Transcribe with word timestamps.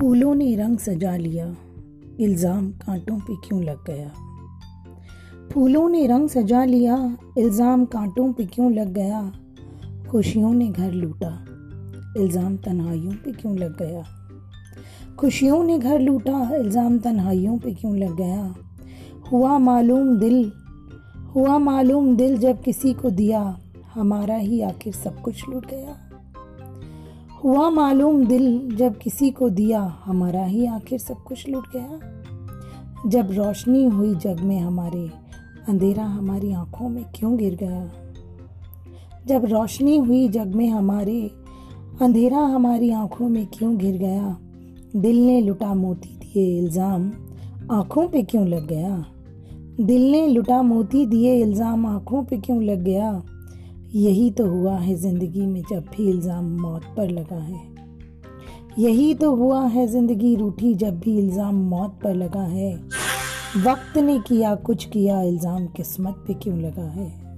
फूलों 0.00 0.34
ने 0.34 0.56
रंग 0.56 0.78
सजा 0.78 1.16
लिया, 1.16 1.56
इल्ज़ाम 2.20 2.70
कांटों 2.70 3.18
पे 3.18 3.48
क्यों 3.48 3.62
लग 3.62 3.84
गया? 3.86 4.10
फूलों 5.52 5.88
ने 5.88 6.06
रंग 6.06 6.28
सजा 6.28 6.64
लिया, 6.64 7.16
इल्ज़ाम 7.38 7.84
कांटों 7.84 8.32
पे 8.32 8.44
क्यों 8.44 8.72
लग 8.72 8.92
गया? 8.92 9.32
खुशियों 10.10 10.52
ने 10.52 10.68
घर 10.68 10.92
लूटा, 10.92 11.46
इल्ज़ाम 12.16 12.56
तन्हाइयों 12.56 13.12
पे 13.12 13.32
क्यों 13.32 13.58
लग 13.58 13.78
गया? 13.78 14.04
खुशियों 15.18 15.64
ने 15.64 15.78
घर 15.78 15.98
लूटा, 15.98 16.56
इल्ज़ाम 16.56 16.98
तन्हाइयों 16.98 17.58
पे 17.58 17.74
क्यों 17.74 17.96
लग 17.96 18.16
गया? 18.16 18.54
हुआ 19.32 19.58
मालूम 19.58 20.18
दिल, 20.18 20.52
हुआ 21.34 21.58
मालूम 21.58 22.16
दिल 22.16 22.38
जब 22.38 22.62
किसी 22.62 22.92
को 22.92 23.10
दिया, 23.10 23.60
हमारा 23.94 24.36
ही 24.36 24.60
आखिर 24.60 24.92
सब 24.92 25.20
कुछ 25.20 25.48
लूट 25.48 25.66
गया। 25.66 26.09
हुआ 27.44 27.70
मालूम 27.70 28.24
दिल 28.24 28.76
जब 28.76 28.98
किसी 28.98 29.30
को 29.30 29.50
दिया, 29.50 30.02
हमारा 30.04 30.44
ही 30.44 30.66
आखिर 30.66 30.98
सब 30.98 31.22
कुछ 31.22 31.48
लूट 31.48 31.64
गया। 31.76 32.00
जब 33.06 33.30
रोशनी 33.30 33.84
हुई 33.84 34.14
जग 34.14 34.40
में 34.40 34.60
हमारे, 34.60 35.10
अंधेरा 35.68 36.04
हमारी 36.04 36.52
आँखों 36.52 36.88
में 36.88 37.04
क्यों 37.14 37.36
गिर 37.36 37.54
गया? 37.54 37.90
जब 39.26 39.44
रोशनी 39.44 39.96
हुई 39.96 40.28
जग 40.28 40.54
में 40.54 40.68
हमारे, 40.68 41.30
अंधेरा 42.02 42.38
हमारी 42.38 42.90
आँखों 42.90 43.28
में 43.28 43.46
क्यों 43.46 43.76
गिर 43.76 43.96
गया? 43.98 44.36
दिल 44.96 45.26
ने 45.26 45.40
लुटा 45.40 45.74
मोती 45.74 46.08
दिए 46.08 46.58
इल्ज़ाम, 46.58 47.12
आँखों 47.70 48.08
पे 48.08 48.22
क्यों 48.22 48.46
लग 48.46 48.66
गया? 48.66 49.04
दिल 49.80 50.10
ने 50.10 50.26
लुटा 50.26 50.62
मोती 50.62 51.06
दिए 51.06 51.40
इल्ज़ाम, 51.42 51.86
आँखों 51.86 52.24
पे 52.24 52.36
क्यों 52.36 52.62
लग 52.62 52.82
गया? 52.84 53.22
यही 53.94 54.30
तो 54.30 54.46
हुआ 54.46 54.76
है 54.76 54.94
ज़िंदगी 54.94 55.46
में 55.46 55.62
जब 55.70 55.84
भी 55.96 56.08
इल्ज़ाम 56.08 56.44
मौत 56.60 56.82
पर 56.96 57.10
लगा 57.10 57.36
है। 57.36 57.60
यही 58.78 59.14
तो 59.14 59.34
हुआ 59.34 59.66
है 59.66 59.86
ज़िंदगी 59.86 60.36
रूठी 60.36 60.74
जब 60.74 61.00
भी 61.00 61.18
इल्ज़ाम 61.18 61.54
मौत 61.54 61.98
पर 62.04 62.14
लगा 62.14 62.42
है। 62.42 62.74
वक्त 63.56 63.98
ने 63.98 64.18
किया, 64.18 64.54
कुछ 64.54 64.84
किया, 64.84 65.22
इल्ज़ाम 65.22 65.66
किस्मत 65.66 66.24
पे 66.26 66.34
क्यों 66.34 66.58
लगा 66.58 66.82
है? 66.82 67.29